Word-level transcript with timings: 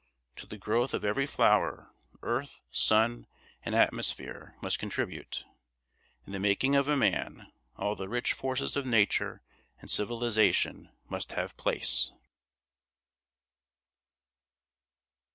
To 0.37 0.47
the 0.47 0.57
growth 0.57 0.95
of 0.95 1.05
every 1.05 1.27
flower 1.27 1.93
earth, 2.23 2.63
sun, 2.71 3.27
and 3.61 3.75
atmosphere 3.75 4.55
must 4.59 4.79
contribute; 4.79 5.45
in 6.25 6.31
the 6.33 6.39
making 6.39 6.75
of 6.75 6.87
a 6.87 6.97
man 6.97 7.53
all 7.77 7.95
the 7.95 8.09
rich 8.09 8.33
forces 8.33 8.75
of 8.75 8.83
nature 8.83 9.43
and 9.79 9.91
civilisation 9.91 10.89
must 11.07 11.33
have 11.33 11.55
place. 11.55 12.11